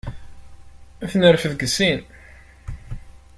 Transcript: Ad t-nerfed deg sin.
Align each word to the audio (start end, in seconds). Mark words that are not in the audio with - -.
Ad 1.03 1.09
t-nerfed 1.11 1.51
deg 1.55 1.61
sin. 1.75 1.99